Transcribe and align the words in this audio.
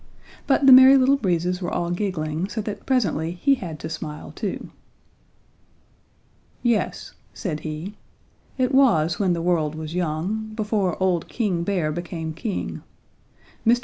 But 0.47 0.65
the 0.65 0.71
Merry 0.71 0.97
Little 0.97 1.15
Breezes 1.15 1.61
were 1.61 1.69
all 1.71 1.91
giggling, 1.91 2.49
so 2.49 2.59
that 2.61 2.87
presently 2.87 3.33
he 3.33 3.53
had 3.53 3.77
to 3.81 3.87
smile 3.87 4.31
too. 4.31 4.71
"Yes," 6.63 7.13
said 7.35 7.59
he, 7.59 7.93
"it 8.57 8.73
was 8.73 9.19
when 9.19 9.33
the 9.33 9.43
world 9.43 9.75
was 9.75 9.93
young, 9.93 10.53
before 10.55 10.97
old 10.99 11.27
King 11.27 11.61
Bear 11.61 11.91
became 11.91 12.33
king. 12.33 12.81
Mr. 13.63 13.79